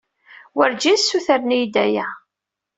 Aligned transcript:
Werjin 0.57 0.97
ssutren-iyi-d 0.99 1.75
aya. 1.85 2.07